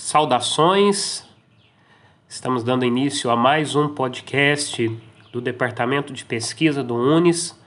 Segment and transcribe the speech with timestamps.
[0.00, 1.24] Saudações,
[2.28, 4.88] estamos dando início a mais um podcast
[5.32, 7.60] do Departamento de Pesquisa do UNES.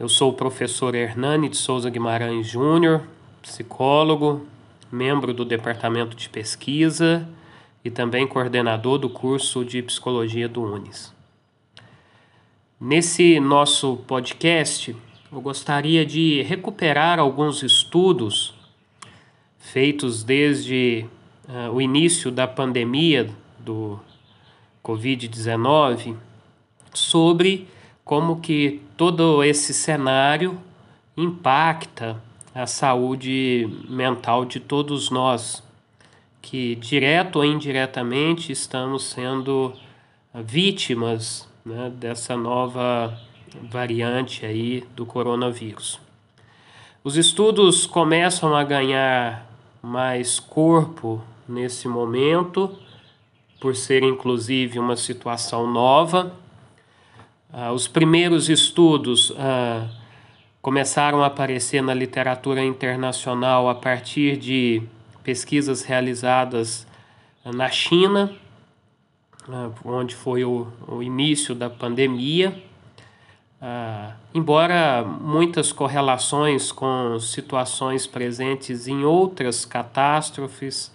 [0.00, 3.02] Eu sou o professor Hernani de Souza Guimarães Júnior,
[3.42, 4.46] psicólogo,
[4.90, 7.28] membro do Departamento de Pesquisa
[7.84, 11.14] e também coordenador do curso de Psicologia do UNES.
[12.80, 14.96] Nesse nosso podcast,
[15.30, 18.54] eu gostaria de recuperar alguns estudos
[19.58, 21.06] feitos desde
[21.48, 23.98] uh, o início da pandemia do
[24.84, 26.16] Covid-19
[26.92, 27.68] sobre
[28.04, 30.58] como que todo esse cenário
[31.16, 32.20] impacta
[32.54, 35.62] a saúde mental de todos nós,
[36.40, 39.72] que direto ou indiretamente estamos sendo
[40.34, 43.18] vítimas né, dessa nova
[43.70, 46.00] variante aí do coronavírus.
[47.04, 49.46] Os estudos começam a ganhar
[49.82, 52.76] mais corpo nesse momento,
[53.60, 56.34] por ser inclusive uma situação nova.
[57.52, 59.86] Ah, os primeiros estudos ah,
[60.60, 64.82] começaram a aparecer na literatura internacional a partir de
[65.22, 66.86] pesquisas realizadas
[67.44, 68.32] na China,
[69.48, 72.60] ah, onde foi o, o início da pandemia.
[73.60, 80.90] Ah, embora muitas correlações com situações presentes em outras catástrofes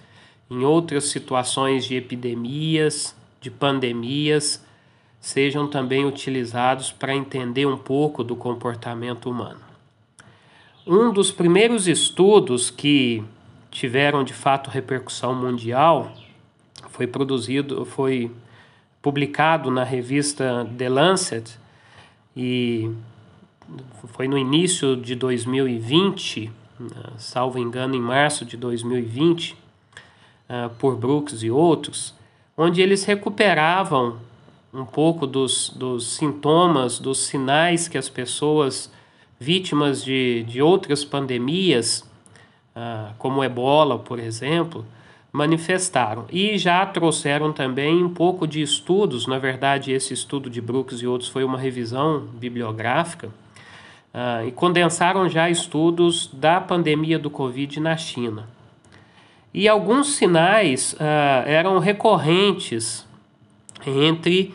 [0.49, 4.65] em outras situações de epidemias, de pandemias,
[5.19, 9.59] sejam também utilizados para entender um pouco do comportamento humano.
[10.85, 13.23] Um dos primeiros estudos que
[13.69, 16.13] tiveram de fato repercussão mundial
[16.91, 18.31] foi produzido, foi
[19.01, 21.59] publicado na revista The Lancet
[22.35, 22.89] e
[24.13, 26.49] foi no início de 2020,
[27.17, 29.66] salvo engano, em março de 2020
[30.49, 32.13] uh, por Brooks e outros,
[32.57, 34.17] onde eles recuperavam
[34.73, 38.91] um pouco dos, dos sintomas, dos sinais que as pessoas
[39.39, 42.03] vítimas de, de outras pandemias,
[42.75, 44.85] uh, como ebola, por exemplo,
[45.31, 46.25] manifestaram.
[46.31, 51.07] E já trouxeram também um pouco de estudos, na verdade, esse estudo de Brooks e
[51.07, 57.95] outros foi uma revisão bibliográfica, uh, e condensaram já estudos da pandemia do Covid na
[57.95, 58.56] China.
[59.53, 63.05] E alguns sinais uh, eram recorrentes
[63.85, 64.53] entre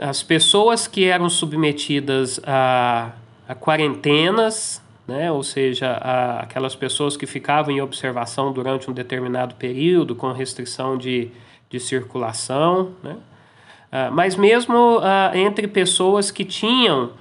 [0.00, 3.12] as pessoas que eram submetidas a,
[3.48, 9.54] a quarentenas, né, ou seja, a, aquelas pessoas que ficavam em observação durante um determinado
[9.54, 11.30] período com restrição de,
[11.70, 17.12] de circulação, né, uh, mas mesmo uh, entre pessoas que tinham,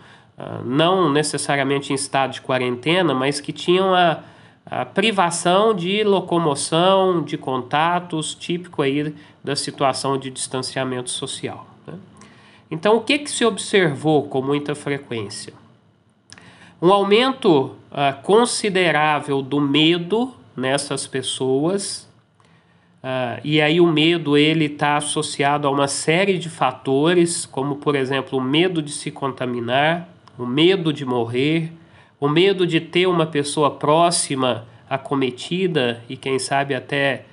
[0.66, 4.20] não necessariamente em estado de quarentena, mas que tinham a
[4.66, 11.68] a privação de locomoção, de contatos, típico aí da situação de distanciamento social.
[11.86, 11.94] Né?
[12.72, 15.54] Então, o que, que se observou com muita frequência?
[16.82, 22.10] Um aumento uh, considerável do medo nessas pessoas,
[23.04, 27.96] uh, e aí o medo ele está associado a uma série de fatores, como por
[27.96, 31.72] exemplo o medo de se contaminar, o medo de morrer,
[32.26, 37.26] o medo de ter uma pessoa próxima acometida e quem sabe até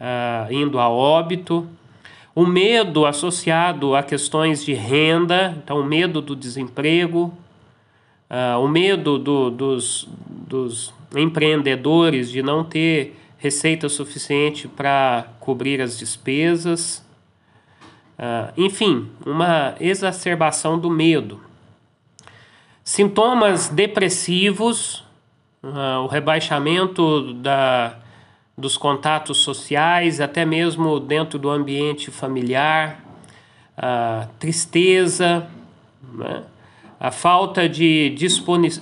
[0.00, 1.68] uh, indo a óbito,
[2.34, 7.30] o medo associado a questões de renda, então o medo do desemprego,
[8.30, 10.08] uh, o medo do, dos,
[10.46, 17.06] dos empreendedores de não ter receita suficiente para cobrir as despesas,
[18.18, 21.47] uh, enfim, uma exacerbação do medo.
[22.88, 25.04] Sintomas depressivos,
[25.62, 27.98] uh, o rebaixamento da,
[28.56, 33.04] dos contatos sociais, até mesmo dentro do ambiente familiar,
[33.76, 35.46] a tristeza,
[36.14, 36.44] né?
[36.98, 38.08] a falta de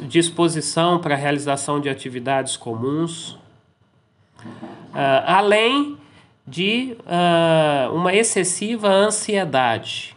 [0.09, 5.99] disposição para a realização de atividades comuns, uh, além
[6.47, 10.17] de uh, uma excessiva ansiedade.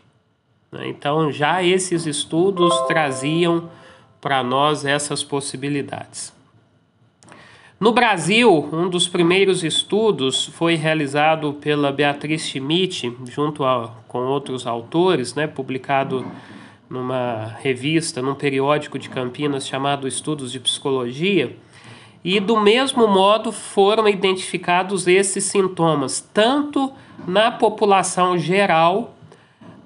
[0.71, 0.89] Né?
[0.89, 3.78] Então, já esses estudos traziam
[4.21, 6.33] para nós essas possibilidades.
[7.79, 14.67] No Brasil, um dos primeiros estudos foi realizado pela Beatriz Schmidt, junto a, com outros
[14.67, 16.25] autores, né, publicado
[16.89, 21.55] numa revista, num periódico de Campinas chamado Estudos de Psicologia.
[22.21, 26.91] E do mesmo modo foram identificados esses sintomas, tanto
[27.25, 29.15] na população geral,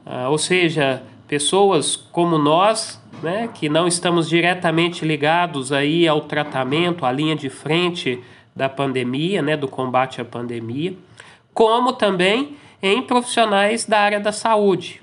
[0.03, 7.05] ah, ou seja, pessoas como nós, né, que não estamos diretamente ligados aí ao tratamento,
[7.05, 8.21] à linha de frente
[8.53, 10.93] da pandemia, né, do combate à pandemia,
[11.53, 15.01] como também em profissionais da área da saúde.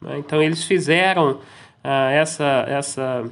[0.00, 0.18] Né?
[0.18, 1.38] Então, eles fizeram
[1.82, 3.24] ah, essa, essa,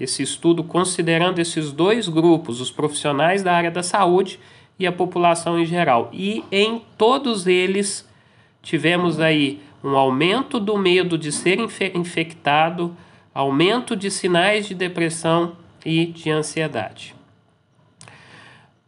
[0.00, 4.38] esse estudo considerando esses dois grupos, os profissionais da área da saúde
[4.78, 6.10] e a população em geral.
[6.12, 8.08] E em todos eles
[8.62, 11.58] tivemos aí um aumento do medo de ser
[11.94, 12.96] infectado,
[13.36, 15.52] aumento de sinais de depressão
[15.84, 17.14] e de ansiedade.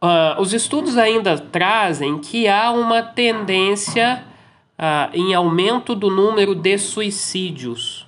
[0.02, 4.24] Uh, os estudos ainda trazem que há uma tendência
[4.78, 8.06] uh, em aumento do número de suicídios.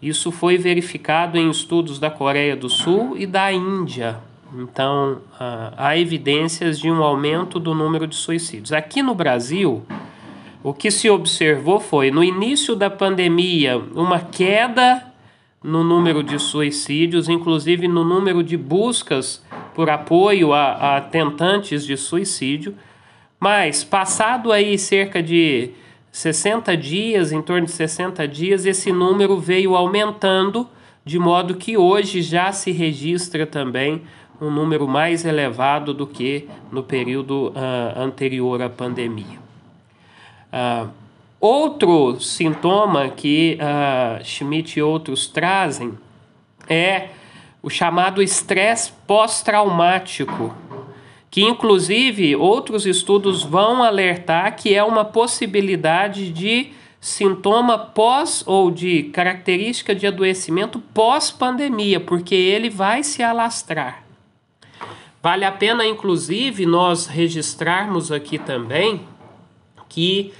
[0.00, 4.18] Isso foi verificado em estudos da Coreia do Sul e da Índia.
[4.52, 8.72] Então, uh, há evidências de um aumento do número de suicídios.
[8.72, 9.84] Aqui no Brasil,
[10.60, 15.11] o que se observou foi, no início da pandemia, uma queda
[15.62, 19.44] no número de suicídios, inclusive no número de buscas
[19.74, 22.74] por apoio a, a tentantes de suicídio.
[23.38, 25.70] Mas, passado aí cerca de
[26.10, 30.68] 60 dias, em torno de 60 dias, esse número veio aumentando,
[31.04, 34.02] de modo que hoje já se registra também
[34.40, 39.38] um número mais elevado do que no período uh, anterior à pandemia.
[40.52, 41.01] Uh,
[41.42, 45.98] outro sintoma que uh, Schmidt e outros trazem
[46.68, 47.08] é
[47.60, 50.54] o chamado estresse pós-traumático,
[51.28, 59.04] que inclusive outros estudos vão alertar que é uma possibilidade de sintoma pós ou de
[59.04, 64.04] característica de adoecimento pós-pandemia, porque ele vai se alastrar.
[65.20, 69.00] Vale a pena, inclusive, nós registrarmos aqui também
[69.88, 70.32] que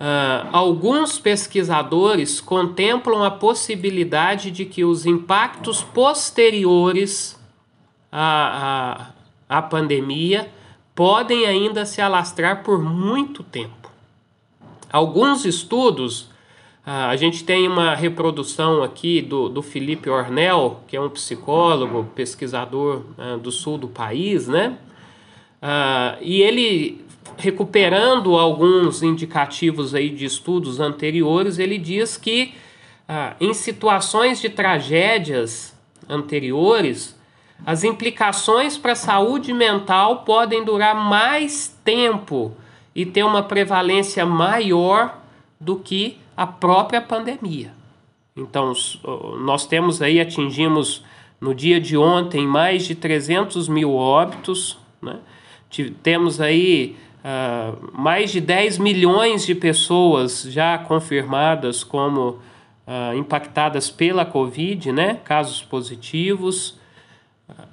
[0.00, 7.38] uh, alguns pesquisadores contemplam a possibilidade de que os impactos posteriores
[8.10, 9.14] à, à
[9.48, 10.50] a pandemia
[10.94, 13.90] podem ainda se alastrar por muito tempo.
[14.90, 16.28] Alguns estudos,
[16.86, 22.04] ah, a gente tem uma reprodução aqui do, do Felipe Ornell, que é um psicólogo,
[22.14, 24.78] pesquisador ah, do sul do país, né?
[25.66, 27.02] Ah, e ele,
[27.38, 32.52] recuperando alguns indicativos aí de estudos anteriores, ele diz que
[33.40, 35.74] em situações de tragédias
[36.06, 37.18] anteriores,
[37.64, 42.54] as implicações para a saúde mental podem durar mais tempo
[42.94, 45.18] e ter uma prevalência maior
[45.58, 47.72] do que a própria pandemia.
[48.36, 48.74] Então,
[49.40, 51.02] nós temos aí, atingimos
[51.40, 55.20] no dia de ontem mais de 300 mil óbitos, né?
[55.90, 62.30] Temos aí uh, mais de 10 milhões de pessoas já confirmadas como
[62.86, 65.20] uh, impactadas pela Covid, né?
[65.24, 66.78] casos positivos.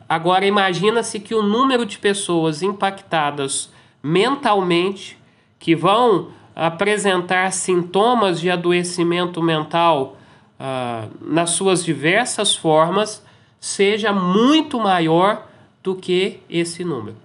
[0.08, 3.72] Agora, imagina-se que o número de pessoas impactadas
[4.04, 5.18] mentalmente
[5.58, 10.18] que vão apresentar sintomas de adoecimento mental
[10.60, 13.26] ah, nas suas diversas formas
[13.60, 15.48] seja muito maior
[15.82, 17.16] do que esse número.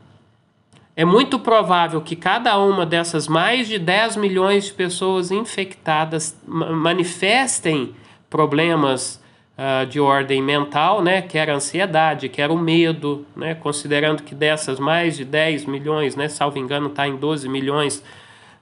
[0.97, 7.95] É muito provável que cada uma dessas mais de 10 milhões de pessoas infectadas manifestem
[8.31, 9.23] problemas
[9.59, 15.19] uh, de ordem mental, né, quer ansiedade, quer o medo, né, considerando que dessas mais
[15.19, 18.03] de 10 milhões, né, salvo engano está em 12 milhões, uh,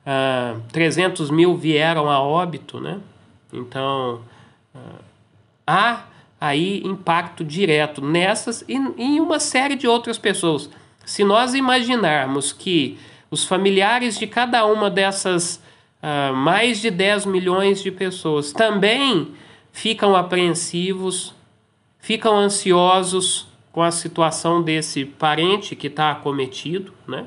[0.04, 2.98] ah, 300 mil vieram a óbito, né,
[3.52, 4.20] então
[4.74, 5.04] uh,
[5.64, 6.02] há
[6.40, 10.68] aí impacto direto nessas e em uma série de outras pessoas.
[11.04, 12.98] Se nós imaginarmos que
[13.30, 15.62] os familiares de cada uma dessas
[16.02, 19.32] uh, mais de 10 milhões de pessoas também
[19.72, 21.34] ficam apreensivos,
[21.98, 27.26] ficam ansiosos com a situação desse parente que está acometido, né?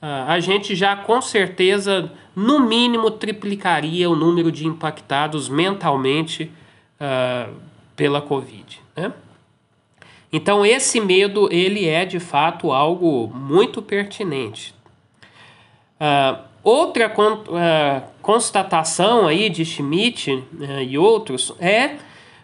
[0.00, 6.50] Ah, a gente já com certeza, no mínimo, triplicaria o número de impactados mentalmente
[7.00, 7.52] uh,
[7.96, 8.80] pela Covid.
[8.94, 9.12] Né?
[10.32, 14.74] Então, esse medo ele é de fato algo muito pertinente.
[16.00, 21.94] Uh, Outra uh, constatação aí de Schmidt uh, e outros é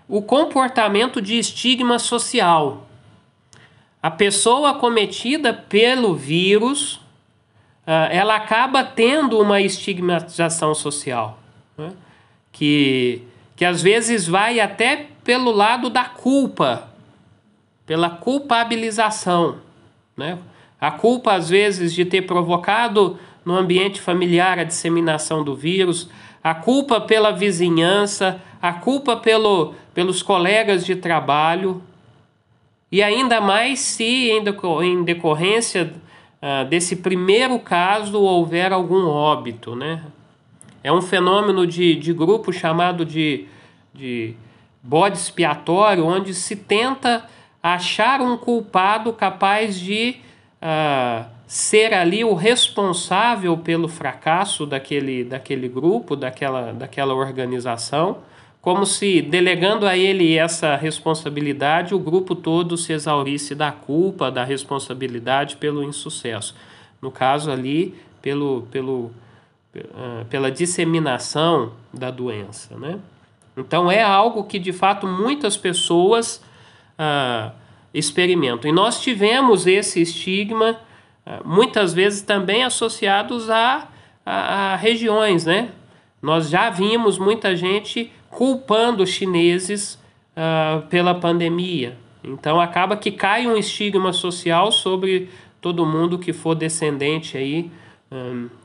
[0.09, 2.87] o comportamento de estigma social.
[4.01, 7.01] A pessoa cometida pelo vírus,
[7.85, 11.41] uh, ela acaba tendo uma estigmatização social,
[11.77, 11.91] né?
[12.53, 13.23] que,
[13.57, 16.92] que às vezes vai até pelo lado da culpa,
[17.87, 19.57] pela culpabilização.
[20.17, 20.39] Né?
[20.81, 26.09] A culpa, às vezes, de ter provocado no ambiente familiar a disseminação do vírus,
[26.43, 31.83] a culpa pela vizinhança, a culpa pelo, pelos colegas de trabalho,
[32.91, 35.95] e ainda mais se, em decorrência
[36.43, 40.03] ah, desse primeiro caso houver algum óbito, né?
[40.85, 43.47] É um fenômeno de, de grupo chamado de,
[43.95, 44.35] de
[44.83, 47.25] bode expiatório, onde se tenta
[47.63, 50.17] achar um culpado capaz de
[50.61, 58.19] uh, ser ali o responsável pelo fracasso daquele, daquele grupo, daquela, daquela organização,
[58.61, 64.45] como se delegando a ele essa responsabilidade, o grupo todo se exaurisse da culpa, da
[64.45, 66.55] responsabilidade pelo insucesso.
[67.01, 69.11] No caso ali, pelo, pelo,
[69.75, 72.77] uh, pela disseminação da doença.
[72.79, 72.99] Né?
[73.57, 76.43] Então é algo que de fato muitas pessoas
[77.03, 77.53] uh,
[77.93, 78.71] experimentam.
[78.71, 80.79] E nós tivemos esse estigma
[81.27, 83.89] uh, muitas vezes também associados a,
[84.25, 85.47] a, a, regiões.
[85.47, 85.71] Né?
[86.21, 89.95] Nós já vimos muita gente culpando os chineses
[90.37, 91.97] uh, pela pandemia.
[92.25, 95.29] Então acaba que cai um estigma social sobre
[95.61, 97.71] todo mundo que for descendente aí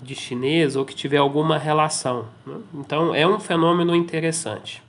[0.02, 2.26] de chinês ou que tiver alguma relação.
[2.46, 2.58] Né?
[2.74, 4.84] Então é um fenômeno interessante.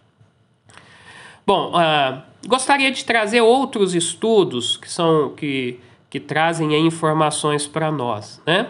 [1.49, 8.39] Bom, uh, gostaria de trazer outros estudos que são que, que trazem informações para nós,
[8.47, 8.69] né?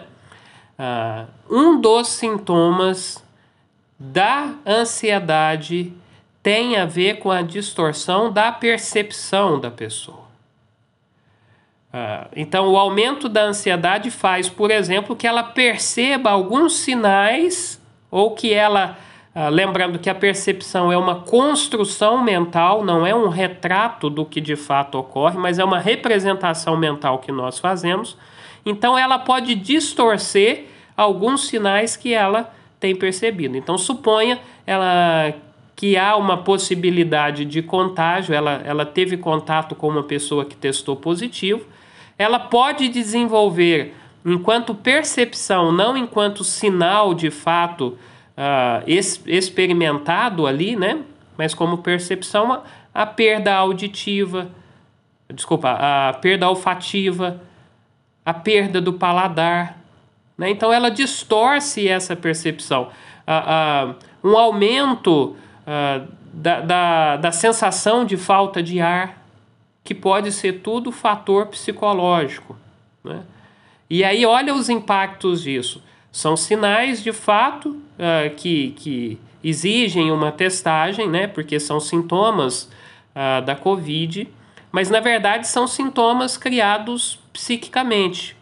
[0.79, 3.21] Uh, um dos sintomas
[3.99, 5.91] da ansiedade
[6.41, 10.29] tem a ver com a distorção da percepção da pessoa.
[11.91, 18.33] Ah, então, o aumento da ansiedade faz, por exemplo, que ela perceba alguns sinais ou
[18.35, 18.97] que ela.
[19.41, 24.41] Ah, lembrando que a percepção é uma construção mental, não é um retrato do que
[24.41, 28.17] de fato ocorre, mas é uma representação mental que nós fazemos.
[28.65, 30.65] Então, ela pode distorcer
[30.97, 33.55] alguns sinais que ela tem percebido.
[33.55, 35.33] Então, suponha ela
[35.73, 40.97] que há uma possibilidade de contágio, ela, ela teve contato com uma pessoa que testou
[40.97, 41.65] positivo
[42.19, 47.97] ela pode desenvolver enquanto percepção, não enquanto sinal de fato
[48.87, 51.01] es experimentado ali, né?
[51.37, 54.49] Mas como percepção, a, a perda auditiva,
[55.33, 57.41] desculpa, a perda olfativa,
[58.25, 59.77] a perda do paladar.
[60.37, 60.49] Né?
[60.49, 62.89] Então ela distorce essa percepção.
[63.27, 65.35] Uh, um aumento
[66.33, 69.19] da, da, da sensação de falta de ar
[69.83, 72.55] que pode ser tudo fator psicológico.
[73.03, 73.21] Né?
[73.89, 75.83] E aí, olha os impactos disso.
[76.11, 81.27] São sinais de fato uh, que, que exigem uma testagem, né?
[81.27, 82.69] porque são sintomas
[83.15, 84.27] uh, da Covid,
[84.71, 88.35] mas na verdade são sintomas criados psiquicamente.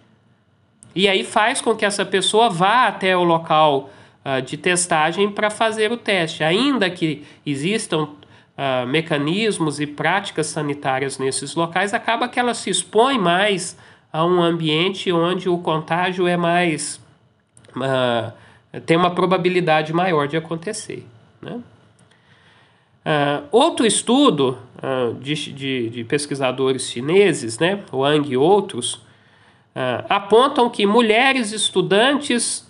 [0.96, 3.90] E aí faz com que essa pessoa vá até o local
[4.26, 6.44] uh, de testagem para fazer o teste.
[6.44, 13.20] Ainda que existam uh, mecanismos e práticas sanitárias nesses locais, acaba que ela se expõe
[13.20, 13.78] mais
[14.12, 17.00] a um ambiente onde o contágio é mais.
[17.82, 18.32] Uh,
[18.86, 21.06] tem uma probabilidade maior de acontecer.
[21.42, 21.62] Né?
[23.08, 30.70] Uh, outro estudo uh, de, de, de, pesquisadores chineses, né, Wang e outros, uh, apontam
[30.70, 32.68] que mulheres estudantes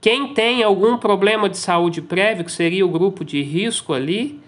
[0.00, 4.40] quem tem algum problema de saúde prévio, que seria o grupo de risco ali,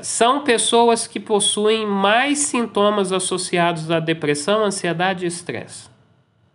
[0.00, 5.87] são pessoas que possuem mais sintomas associados à depressão, ansiedade e estresse.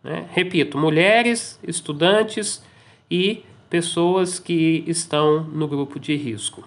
[0.03, 0.25] Né?
[0.31, 2.63] Repito, mulheres, estudantes
[3.10, 6.63] e pessoas que estão no grupo de risco.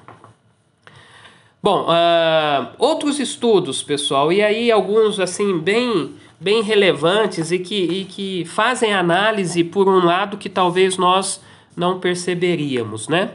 [1.62, 8.04] Bom, uh, outros estudos, pessoal, e aí alguns assim bem, bem relevantes e que, e
[8.04, 11.42] que fazem análise por um lado que talvez nós
[11.76, 13.32] não perceberíamos, né?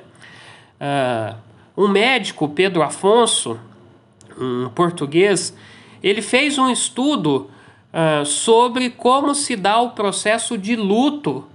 [0.80, 1.36] Uh,
[1.84, 3.60] um médico, Pedro Afonso,
[4.40, 5.56] um português,
[6.02, 7.50] ele fez um estudo
[7.94, 11.48] uh, sobre como se dá o processo de luto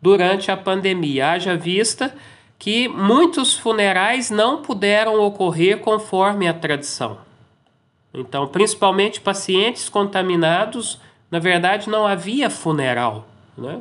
[0.00, 1.30] durante a pandemia.
[1.30, 2.14] Haja vista
[2.58, 7.18] que muitos funerais não puderam ocorrer conforme a tradição.
[8.12, 13.26] Então, principalmente pacientes contaminados, na verdade, não havia funeral.
[13.58, 13.80] Né?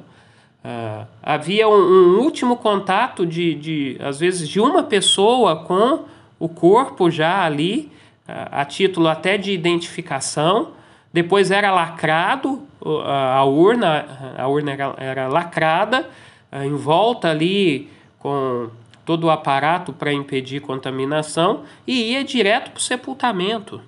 [0.66, 6.06] Uh, havia um, um, último contato de, de, às vezes, de uma pessoa com
[6.40, 7.92] o corpo já ali,
[8.28, 10.72] uh, a título até de identificação.
[11.14, 12.68] Depois era lacrado
[13.06, 16.10] a urna, a urna era, era lacrada,
[16.52, 17.90] em volta ali
[18.20, 18.70] com
[19.06, 23.82] todo o aparato para impedir contaminação e ia direto para o sepultamento.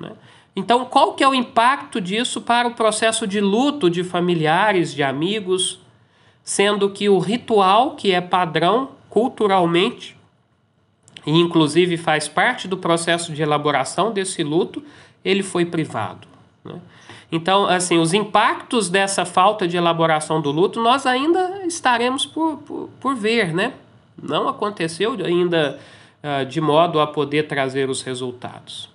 [0.00, 0.12] Né?
[0.54, 5.02] Então, qual que é o impacto disso para o processo de luto de familiares, de
[5.02, 5.80] amigos,
[6.44, 10.16] sendo que o ritual, que é padrão culturalmente,
[11.24, 14.82] e inclusive faz parte do processo de elaboração desse luto,
[15.24, 16.31] ele foi privado.
[16.64, 16.74] Né?
[17.30, 22.90] Então, assim, os impactos dessa falta de elaboração do luto nós ainda estaremos por, por,
[23.00, 23.72] por ver, né?
[24.22, 25.78] Não aconteceu ainda
[26.22, 28.88] uh, de modo a poder trazer os resultados.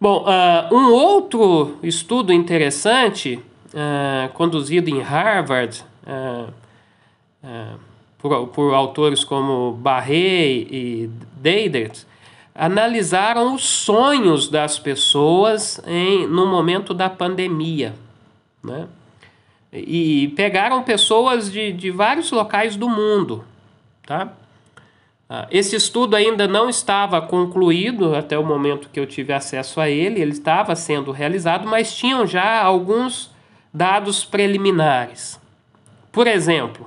[0.00, 5.84] Bom, uh, um outro estudo interessante, uh, conduzido em Harvard,
[8.18, 12.04] por, por, autores como Barré e Deidert,
[12.54, 17.94] analisaram os sonhos das pessoas em, no momento da pandemia.
[18.62, 18.86] Né?
[19.72, 23.44] E pegaram pessoas de, de vários locais do mundo.
[24.06, 24.32] Tá?
[25.34, 29.88] Ah, esse estudo ainda não estava concluído até o momento que eu tive acesso a
[29.88, 33.30] ele, ele estava sendo realizado, mas tinham já alguns
[33.72, 35.40] dados preliminares.
[36.12, 36.86] Por exemplo,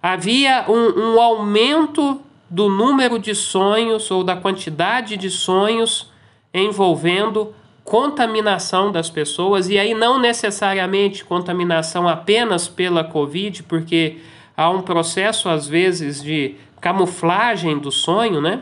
[0.00, 2.22] havia um, um aumento
[2.54, 6.12] do número de sonhos ou da quantidade de sonhos
[6.52, 14.18] envolvendo contaminação das pessoas, e aí não necessariamente contaminação apenas pela Covid, porque
[14.56, 18.60] há um processo, às vezes, de camuflagem do sonho, né?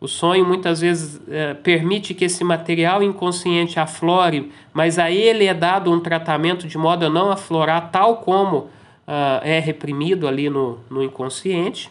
[0.00, 5.54] O sonho muitas vezes é, permite que esse material inconsciente aflore, mas a ele é
[5.54, 10.78] dado um tratamento de modo a não aflorar, tal como uh, é reprimido ali no,
[10.88, 11.90] no inconsciente.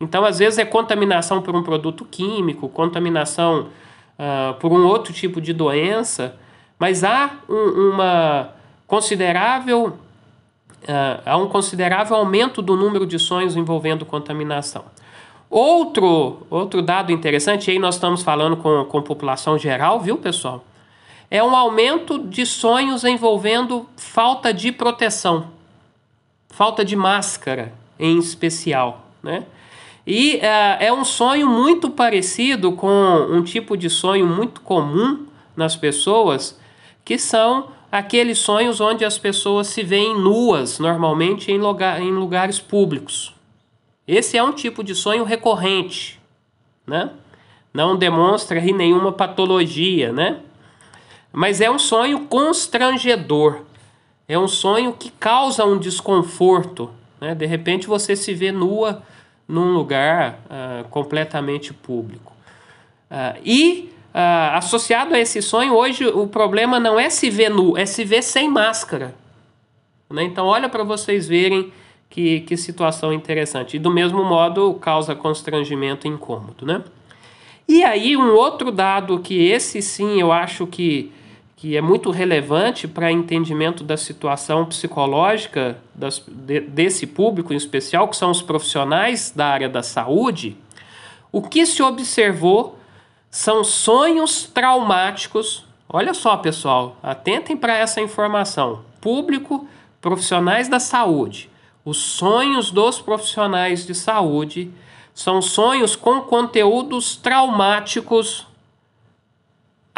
[0.00, 3.68] Então, às vezes, é contaminação por um produto químico, contaminação
[4.18, 6.36] uh, por um outro tipo de doença,
[6.78, 8.50] mas há um, uma
[8.86, 14.84] considerável, uh, há um considerável aumento do número de sonhos envolvendo contaminação.
[15.50, 20.62] Outro, outro dado interessante, aí nós estamos falando com, com população geral, viu, pessoal?
[21.30, 25.48] É um aumento de sonhos envolvendo falta de proteção,
[26.48, 29.44] falta de máscara em especial, né?
[30.10, 30.40] E uh,
[30.80, 32.88] é um sonho muito parecido com
[33.28, 36.58] um tipo de sonho muito comum nas pessoas,
[37.04, 42.58] que são aqueles sonhos onde as pessoas se veem nuas, normalmente em, lugar, em lugares
[42.58, 43.34] públicos.
[44.06, 46.18] Esse é um tipo de sonho recorrente,
[46.86, 47.10] né?
[47.74, 50.38] Não demonstra nenhuma patologia, né?
[51.30, 53.60] Mas é um sonho constrangedor.
[54.26, 56.90] É um sonho que causa um desconforto.
[57.20, 57.34] Né?
[57.34, 59.02] De repente você se vê nua
[59.48, 62.32] num lugar uh, completamente público.
[63.10, 67.76] Uh, e uh, associado a esse sonho, hoje o problema não é se ver nu,
[67.76, 69.14] é se ver sem máscara.
[70.10, 70.22] Né?
[70.24, 71.72] Então, olha para vocês verem
[72.10, 73.76] que, que situação interessante.
[73.76, 76.66] E do mesmo modo, causa constrangimento e incômodo.
[76.66, 76.82] Né?
[77.66, 81.12] E aí, um outro dado que esse sim eu acho que
[81.58, 88.06] que é muito relevante para entendimento da situação psicológica das, de, desse público em especial,
[88.06, 90.56] que são os profissionais da área da saúde,
[91.32, 92.78] o que se observou
[93.28, 95.66] são sonhos traumáticos.
[95.88, 98.84] Olha só, pessoal, atentem para essa informação.
[99.00, 99.66] Público,
[100.00, 101.50] profissionais da saúde.
[101.84, 104.70] Os sonhos dos profissionais de saúde
[105.12, 108.46] são sonhos com conteúdos traumáticos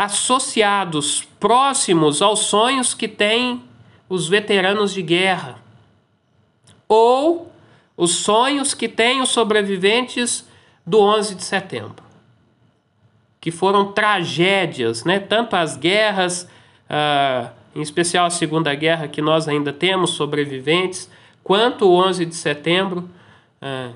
[0.01, 3.63] associados, próximos aos sonhos que têm
[4.09, 5.59] os veteranos de guerra,
[6.89, 7.53] ou
[7.99, 10.49] os sonhos que têm os sobreviventes
[10.87, 12.03] do 11 de setembro,
[13.43, 15.19] que foram tragédias, né?
[15.19, 16.49] tanto as guerras,
[16.89, 21.11] ah, em especial a Segunda Guerra, que nós ainda temos sobreviventes,
[21.45, 23.07] quanto o 11 de setembro,
[23.61, 23.91] ah,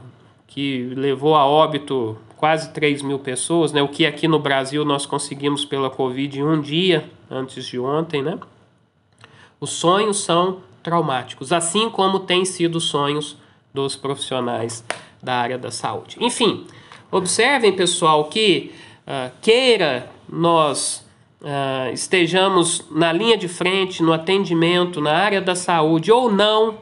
[0.49, 3.81] que levou a óbito quase 3 mil pessoas, né?
[3.81, 8.21] o que aqui no Brasil nós conseguimos pela Covid em um dia, antes de ontem.
[8.23, 8.39] Né?
[9.59, 13.39] Os sonhos são traumáticos, assim como têm sido os sonhos
[13.73, 14.85] dos profissionais
[15.23, 16.19] da área da saúde.
[16.21, 16.67] Enfim,
[17.11, 18.75] observem, pessoal, que
[19.07, 21.03] uh, queira nós
[21.41, 26.73] uh, estejamos na linha de frente, no atendimento, na área da saúde ou não,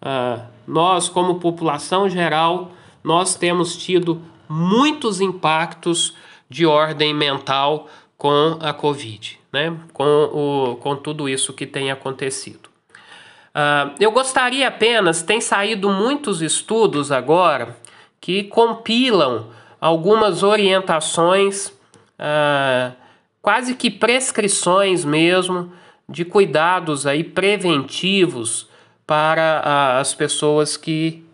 [0.00, 2.70] uh, nós, como população geral,
[3.04, 6.16] nós temos tido muitos impactos
[6.48, 9.76] de ordem mental com a Covid, né?
[9.92, 12.68] com, o, com tudo isso que tem acontecido.
[13.48, 17.76] Uh, eu gostaria apenas, tem saído muitos estudos agora
[18.20, 19.48] que compilam
[19.80, 22.92] algumas orientações, uh,
[23.40, 25.72] quase que prescrições mesmo,
[26.08, 28.68] de cuidados aí preventivos
[29.06, 31.24] para uh, as pessoas que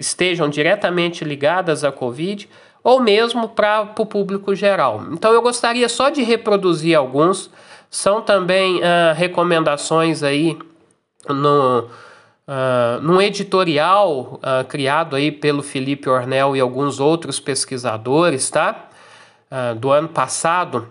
[0.00, 2.48] estejam diretamente ligadas à Covid
[2.82, 5.04] ou mesmo para o público geral.
[5.12, 7.50] Então eu gostaria só de reproduzir alguns.
[7.90, 10.56] São também uh, recomendações aí
[11.28, 18.88] no, uh, num editorial uh, criado aí pelo Felipe Ornel e alguns outros pesquisadores, tá?
[19.50, 20.88] Uh, do ano passado,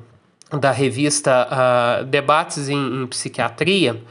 [0.52, 1.48] da revista
[2.08, 4.02] Debates em, em Psiquiatria.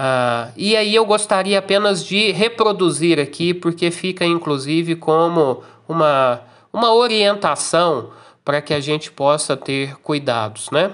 [0.00, 6.40] Uh, e aí eu gostaria apenas de reproduzir aqui, porque fica inclusive como uma,
[6.72, 8.08] uma orientação
[8.42, 10.92] para que a gente possa ter cuidados, né?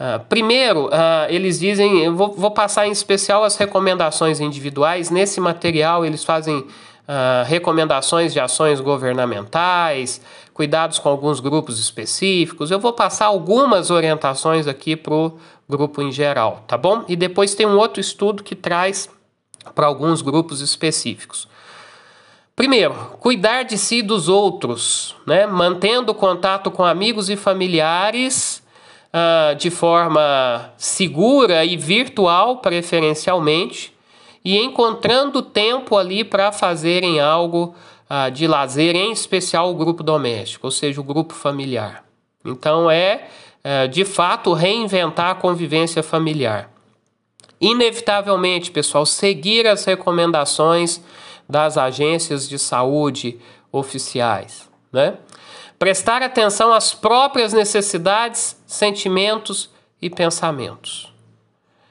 [0.00, 5.10] Uh, primeiro, uh, eles dizem, eu vou, vou, passar em especial as recomendações individuais.
[5.10, 6.66] Nesse material, eles fazem
[7.44, 10.22] recomendações de ações governamentais,
[10.54, 12.70] cuidados com alguns grupos específicos.
[12.70, 17.04] Eu vou passar algumas orientações aqui para o grupo em geral, tá bom?
[17.08, 19.08] E depois tem um outro estudo que traz
[19.74, 21.48] para alguns grupos específicos.
[22.56, 25.44] Primeiro, cuidar de si e dos outros, né?
[25.44, 28.62] mantendo contato com amigos e familiares
[29.12, 33.92] uh, de forma segura e virtual, preferencialmente,
[34.44, 37.74] e encontrando tempo ali para fazerem algo
[38.08, 42.04] uh, de lazer, em especial o grupo doméstico, ou seja, o grupo familiar.
[42.44, 43.26] Então, é
[43.90, 46.70] de fato reinventar a convivência familiar.
[47.60, 51.00] Inevitavelmente, pessoal, seguir as recomendações
[51.48, 53.38] das agências de saúde
[53.72, 55.16] oficiais, né?
[55.78, 61.12] Prestar atenção às próprias necessidades, sentimentos e pensamentos.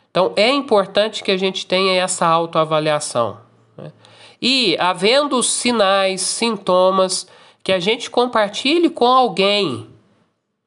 [0.10, 3.40] Então, é importante que a gente tenha essa autoavaliação.
[3.76, 3.92] Né?
[4.42, 7.28] E, havendo sinais, sintomas,
[7.64, 9.90] que a gente compartilhe com alguém.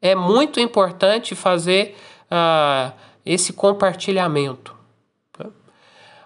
[0.00, 1.96] É muito importante fazer
[2.30, 2.92] uh,
[3.24, 4.74] esse compartilhamento.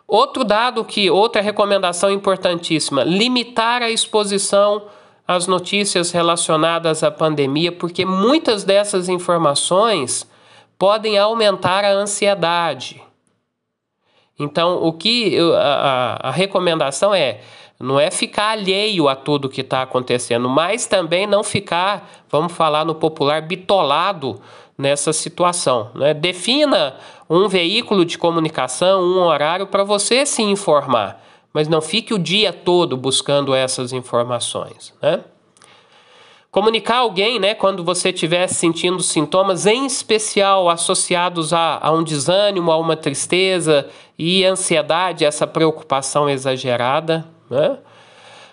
[0.07, 4.89] Outro dado que, outra recomendação importantíssima, limitar a exposição
[5.31, 10.29] as notícias relacionadas à pandemia, porque muitas dessas informações
[10.77, 13.01] podem aumentar a ansiedade.
[14.37, 17.43] Então, o que a, a recomendação é
[17.81, 22.85] não é ficar alheio a tudo que está acontecendo, mas também não ficar, vamos falar
[22.85, 24.41] no popular, bitolado
[24.77, 25.91] nessa situação.
[25.95, 26.13] Né?
[26.15, 26.97] Defina
[27.29, 31.21] um veículo de comunicação, um horário para você se informar
[31.53, 35.25] mas não fique o dia todo buscando essas informações, né?
[36.51, 42.73] Comunicar alguém, né, quando você estiver sentindo sintomas, em especial associados a, a, um desânimo,
[42.73, 43.89] a uma tristeza
[44.19, 47.79] e ansiedade, essa preocupação exagerada, né?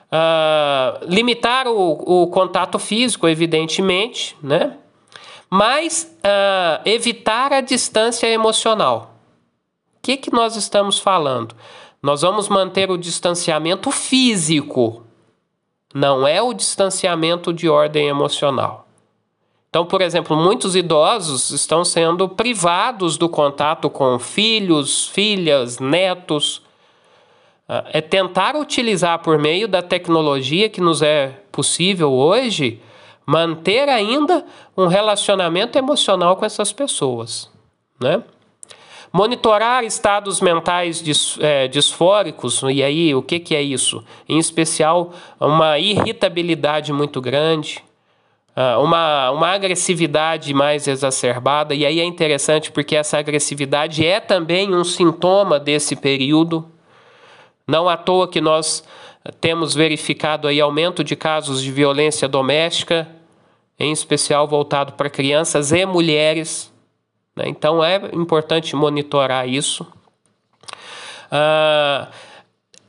[0.07, 4.77] Uh, limitar o, o, contato físico, evidentemente, né?
[5.49, 9.15] Mas uh, evitar a distância emocional.
[9.97, 11.55] O que, que nós estamos falando?
[12.01, 15.03] Nós vamos manter o distanciamento físico,
[15.93, 18.87] não é o distanciamento de ordem emocional.
[19.69, 26.61] Então, por exemplo, muitos idosos estão sendo privados do contato com filhos, filhas, netos.
[27.69, 32.81] Ah, é tentar utilizar por meio da tecnologia que nos é possível hoje,
[33.25, 37.51] manter ainda um relacionamento emocional com essas pessoas,
[37.99, 38.23] né?
[39.11, 44.03] Monitorar estados mentais dis, é, disfóricos, e aí o que, que é isso?
[44.29, 47.83] Em especial, uma irritabilidade muito grande,
[48.55, 54.73] ah, uma, uma agressividade mais exacerbada, e aí é interessante porque essa agressividade é também
[54.73, 56.65] um sintoma desse período.
[57.67, 58.83] Não à toa que nós
[59.41, 63.07] temos verificado aí aumento de casos de violência doméstica,
[63.79, 66.71] em especial voltado para crianças e mulheres.
[67.35, 67.45] Né?
[67.47, 69.85] Então é importante monitorar isso.
[71.29, 72.07] Ah,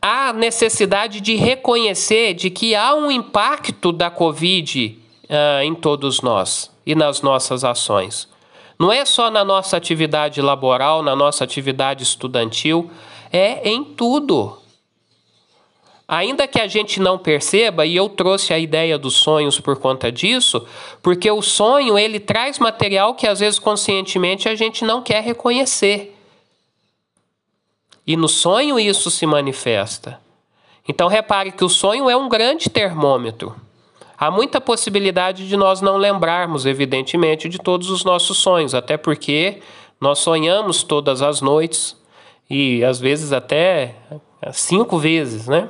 [0.01, 6.71] há necessidade de reconhecer de que há um impacto da Covid ah, em todos nós
[6.87, 8.29] e nas nossas ações.
[8.79, 12.91] Não é só na nossa atividade laboral, na nossa atividade estudantil,
[13.33, 14.57] é em tudo.
[16.11, 20.11] Ainda que a gente não perceba, e eu trouxe a ideia dos sonhos por conta
[20.11, 20.67] disso,
[21.03, 26.17] porque o sonho ele traz material que às vezes conscientemente a gente não quer reconhecer.
[28.07, 30.19] E no sonho isso se manifesta.
[30.89, 33.55] Então repare que o sonho é um grande termômetro.
[34.17, 39.61] Há muita possibilidade de nós não lembrarmos, evidentemente, de todos os nossos sonhos, até porque
[40.01, 41.95] nós sonhamos todas as noites
[42.49, 43.95] e às vezes até
[44.53, 45.69] cinco vezes, né?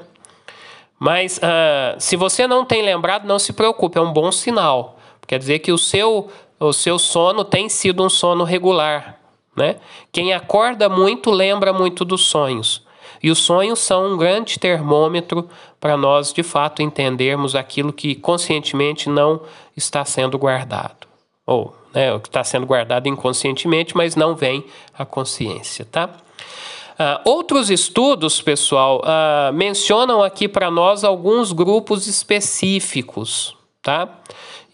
[0.98, 4.98] Mas uh, se você não tem lembrado, não se preocupe, é um bom sinal.
[5.26, 9.18] Quer dizer que o seu, o seu sono tem sido um sono regular.
[9.56, 9.76] Né?
[10.10, 12.86] Quem acorda muito lembra muito dos sonhos.
[13.22, 15.48] E os sonhos são um grande termômetro
[15.80, 19.40] para nós, de fato, entendermos aquilo que conscientemente não
[19.76, 21.06] está sendo guardado.
[21.44, 24.64] Ou né, o que está sendo guardado inconscientemente, mas não vem
[24.96, 25.84] à consciência.
[25.84, 26.10] Tá?
[26.98, 34.08] Uh, outros estudos, pessoal, uh, mencionam aqui para nós alguns grupos específicos, tá?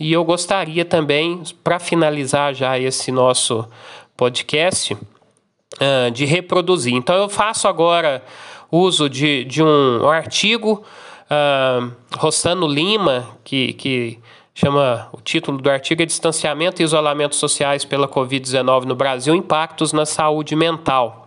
[0.01, 3.69] E eu gostaria também, para finalizar já esse nosso
[4.17, 6.95] podcast, uh, de reproduzir.
[6.95, 8.23] Então eu faço agora
[8.71, 10.83] uso de, de um artigo,
[11.31, 14.19] uh, Rossano Lima, que, que
[14.55, 19.93] chama o título do artigo é Distanciamento e Isolamento Sociais pela Covid-19 no Brasil, Impactos
[19.93, 21.24] na Saúde Mental.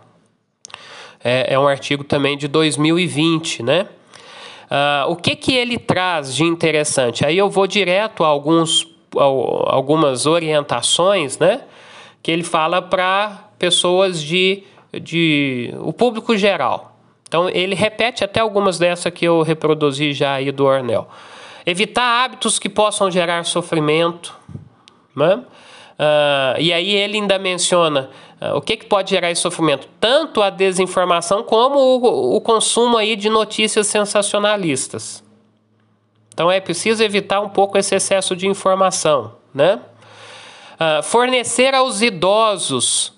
[1.22, 3.88] É, é um artigo também de 2020, né?
[4.70, 7.24] Uh, o que, que ele traz de interessante?
[7.24, 11.62] Aí eu vou direto a, alguns, a algumas orientações, né?
[12.22, 15.74] Que ele fala para pessoas de, de.
[15.80, 16.96] o público geral.
[17.26, 21.08] Então ele repete até algumas dessas que eu reproduzi já aí do Ornel.
[21.64, 24.34] Evitar hábitos que possam gerar sofrimento.
[25.16, 25.42] Né?
[25.98, 28.08] Uh, e aí ele ainda menciona
[28.40, 29.88] uh, o que, que pode gerar esse sofrimento?
[29.98, 35.24] Tanto a desinformação como o, o consumo aí de notícias sensacionalistas.
[36.32, 39.32] Então é preciso evitar um pouco esse excesso de informação.
[39.52, 39.80] Né?
[40.74, 43.12] Uh, fornecer aos idosos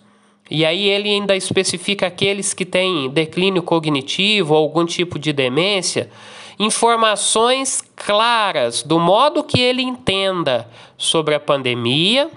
[0.50, 6.10] e aí ele ainda especifica aqueles que têm declínio cognitivo ou algum tipo de demência,
[6.58, 10.66] informações claras do modo que ele entenda
[10.98, 12.28] sobre a pandemia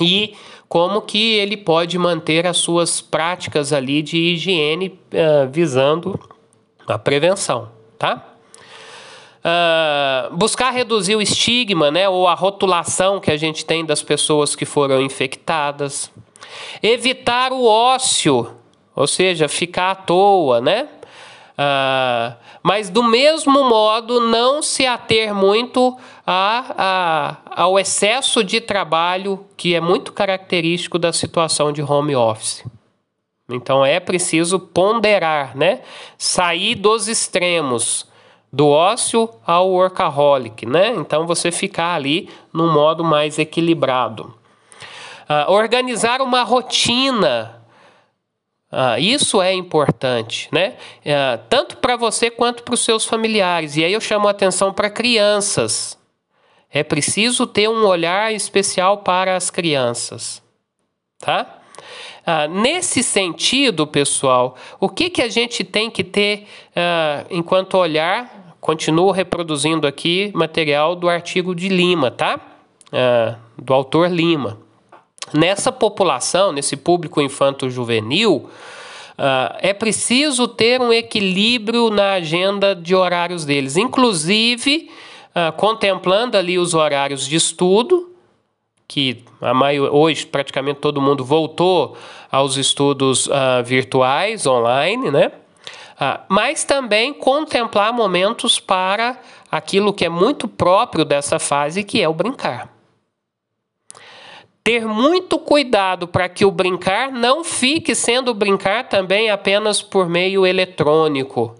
[0.00, 0.34] e
[0.68, 6.18] como que ele pode manter as suas práticas ali de higiene uh, visando
[6.86, 8.24] a prevenção, tá?
[9.38, 14.54] Uh, buscar reduzir o estigma, né, ou a rotulação que a gente tem das pessoas
[14.54, 16.10] que foram infectadas.
[16.82, 18.54] Evitar o ócio,
[18.94, 20.88] ou seja, ficar à toa, né?
[21.60, 22.36] Ah,
[22.68, 29.74] mas do mesmo modo não se ater muito a, a, ao excesso de trabalho que
[29.74, 32.62] é muito característico da situação de home office.
[33.48, 35.80] Então é preciso ponderar, né?
[36.18, 38.06] Sair dos extremos
[38.52, 40.88] do ócio ao workaholic, né?
[40.94, 44.34] Então você ficar ali num modo mais equilibrado.
[45.24, 47.57] Uh, organizar uma rotina.
[48.70, 50.76] Uh, isso é importante, né?
[51.00, 53.76] Uh, tanto para você quanto para os seus familiares.
[53.76, 55.98] E aí eu chamo a atenção para crianças.
[56.70, 60.42] É preciso ter um olhar especial para as crianças,
[61.18, 61.54] tá?
[62.50, 66.46] nesse sentido, pessoal, o que, que a gente tem que ter
[67.30, 68.54] enquanto olhar?
[68.60, 72.38] Continuo reproduzindo aqui material do artigo de Lima, tá?
[73.56, 74.58] do autor Lima.
[75.32, 78.48] Nessa população, nesse público infanto-juvenil,
[79.18, 84.88] Uh, é preciso ter um equilíbrio na agenda de horários deles, inclusive
[85.30, 88.12] uh, contemplando ali os horários de estudo,
[88.86, 89.52] que a
[89.90, 91.96] hoje praticamente todo mundo voltou
[92.30, 95.32] aos estudos uh, virtuais, online, né?
[96.28, 99.18] mas também contemplar momentos para
[99.50, 102.77] aquilo que é muito próprio dessa fase, que é o brincar
[104.62, 110.46] ter muito cuidado para que o brincar não fique sendo brincar também apenas por meio
[110.46, 111.54] eletrônico,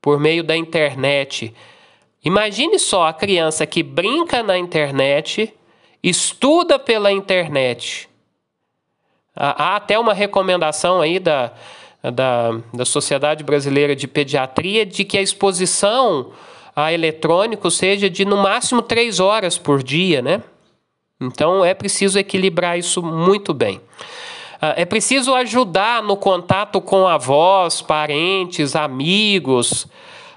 [0.00, 1.54] por meio da internet.
[2.24, 5.54] Imagine só a criança que brinca na internet,
[6.02, 8.08] estuda pela internet.
[9.36, 11.52] Há até uma recomendação aí da,
[12.02, 16.32] da, da Sociedade Brasileira de Pediatria de que a exposição
[16.74, 20.42] a eletrônico seja de no máximo três horas por dia, né?
[21.20, 23.80] Então é preciso equilibrar isso muito bem.
[24.60, 29.84] Ah, é preciso ajudar no contato com avós, parentes, amigos.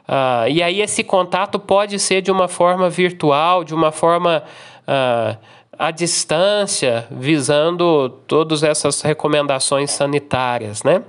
[0.08, 4.44] Uh, e aí esse contato pode ser de uma forma virtual, de uma forma
[4.88, 5.38] uh,
[5.78, 11.04] à distância, visando todas essas recomendações sanitárias, né?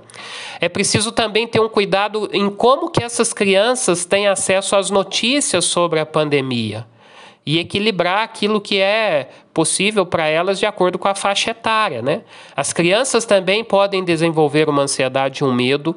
[0.61, 5.65] É preciso também ter um cuidado em como que essas crianças têm acesso às notícias
[5.65, 6.85] sobre a pandemia
[7.45, 12.01] e equilibrar aquilo que é possível para elas de acordo com a faixa etária.
[12.01, 12.21] Né?
[12.55, 15.91] As crianças também podem desenvolver uma ansiedade um medo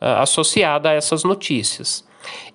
[0.00, 2.04] uh, associado a essas notícias.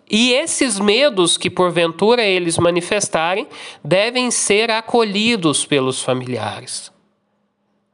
[0.10, 3.48] E esses medos que porventura eles manifestarem
[3.84, 6.92] devem ser acolhidos pelos familiares.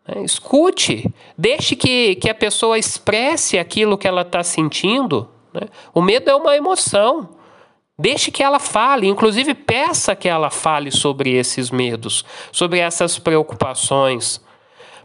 [0.07, 0.23] Né?
[0.23, 5.27] Escute, deixe que, que a pessoa expresse aquilo que ela está sentindo.
[5.51, 5.61] Né?
[5.91, 7.29] O medo é uma emoção.
[7.97, 14.41] Deixe que ela fale, inclusive peça que ela fale sobre esses medos, sobre essas preocupações.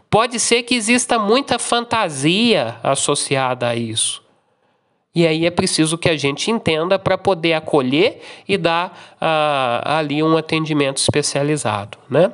[0.09, 4.23] Pode ser que exista muita fantasia associada a isso.
[5.13, 10.23] E aí é preciso que a gente entenda para poder acolher e dar uh, ali
[10.23, 12.31] um atendimento especializado, né?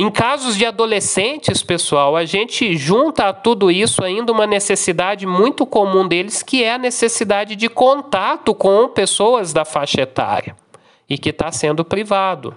[0.00, 5.66] Em casos de adolescentes, pessoal, a gente junta a tudo isso ainda uma necessidade muito
[5.66, 10.54] comum deles, que é a necessidade de contato com pessoas da faixa etária
[11.10, 12.54] e que está sendo privado.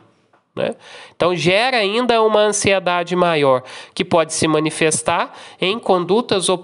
[0.55, 0.75] Né?
[1.15, 3.63] Então, gera ainda uma ansiedade maior,
[3.95, 6.59] que pode se manifestar em condutas uh,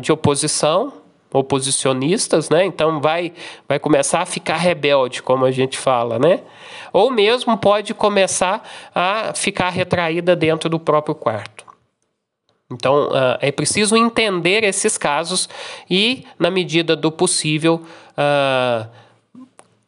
[0.00, 0.92] de oposição,
[1.38, 2.64] oposicionistas, né?
[2.64, 3.32] Então vai
[3.68, 6.40] vai começar a ficar rebelde, como a gente fala, né?
[6.92, 8.62] Ou mesmo pode começar
[8.94, 11.66] a ficar retraída dentro do próprio quarto.
[12.70, 15.48] Então uh, é preciso entender esses casos
[15.88, 17.82] e, na medida do possível,
[18.18, 18.88] uh,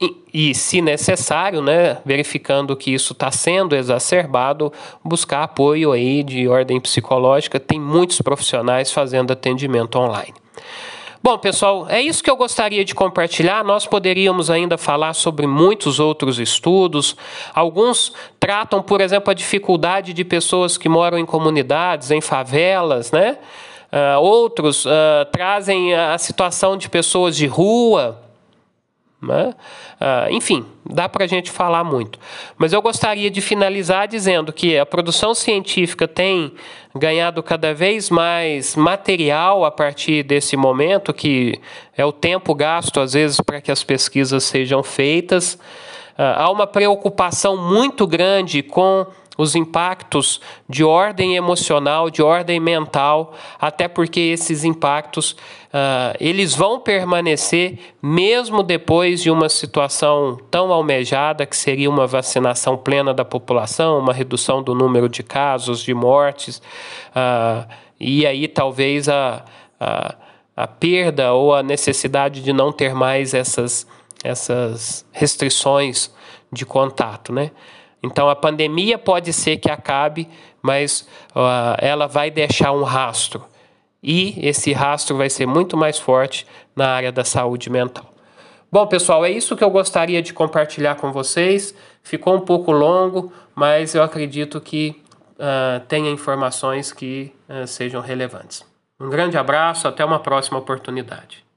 [0.01, 6.47] e, e, se necessário, né, verificando que isso está sendo exacerbado, buscar apoio aí de
[6.47, 7.59] ordem psicológica.
[7.59, 10.35] Tem muitos profissionais fazendo atendimento online.
[11.21, 13.65] Bom, pessoal, é isso que eu gostaria de compartilhar.
[13.65, 17.17] Nós poderíamos ainda falar sobre muitos outros estudos.
[17.53, 23.37] Alguns tratam, por exemplo, a dificuldade de pessoas que moram em comunidades, em favelas, né?
[23.91, 24.91] Uh, outros uh,
[25.33, 28.21] trazem a situação de pessoas de rua,
[29.21, 29.53] né?
[30.01, 32.19] Uh, enfim, dá para a gente falar muito.
[32.57, 36.53] Mas eu gostaria de finalizar dizendo que a produção científica tem
[36.95, 41.61] ganhado cada vez mais material a partir desse momento, que
[41.97, 45.55] é o tempo gasto, às vezes, para que as pesquisas sejam feitas.
[45.55, 49.07] Uh, há uma preocupação muito grande com
[49.39, 56.81] os impactos de ordem emocional, de ordem mental, até porque esses impactos uh, eles vão
[56.81, 64.01] permanecer mesmo depois de uma situação tão almejada que seria uma vacinação plena da população,
[64.01, 66.61] uma redução do número de casos, de mortes,
[67.11, 67.67] uh,
[68.01, 69.45] e aí talvez a,
[69.79, 70.17] a,
[70.57, 73.87] a perda ou a necessidade de não ter mais essas,
[74.25, 76.13] essas restrições
[76.53, 77.53] de contato, né?
[78.03, 80.29] Então a pandemia pode ser que acabe,
[80.63, 83.45] mas uh, ela vai deixar um rastro.
[84.03, 88.07] E esse rastro vai ser muito mais forte na área da saúde mental.
[88.71, 91.75] Bom, pessoal, é isso que eu gostaria de compartilhar com vocês.
[92.03, 95.03] Ficou um pouco longo, mas eu acredito que
[95.35, 98.65] uh, tenha informações que uh, sejam relevantes.
[99.01, 101.48] Um grande abraço, até uma próxima oportunidade.